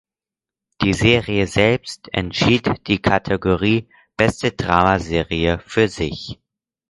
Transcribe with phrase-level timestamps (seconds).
[0.81, 6.39] Die Serie selbst entschied die Kategorie „Beste Dramaserie“ für sich.